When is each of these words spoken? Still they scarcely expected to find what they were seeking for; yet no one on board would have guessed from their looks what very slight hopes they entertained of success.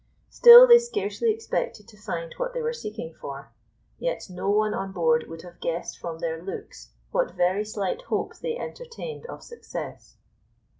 Still 0.31 0.65
they 0.67 0.79
scarcely 0.79 1.31
expected 1.31 1.87
to 1.87 1.95
find 1.95 2.33
what 2.37 2.55
they 2.55 2.61
were 2.63 2.73
seeking 2.73 3.13
for; 3.13 3.51
yet 3.99 4.31
no 4.31 4.49
one 4.49 4.73
on 4.73 4.91
board 4.91 5.27
would 5.27 5.43
have 5.43 5.59
guessed 5.59 5.99
from 5.99 6.17
their 6.17 6.41
looks 6.41 6.89
what 7.11 7.35
very 7.35 7.63
slight 7.63 8.01
hopes 8.05 8.39
they 8.39 8.57
entertained 8.57 9.27
of 9.27 9.43
success. 9.43 10.15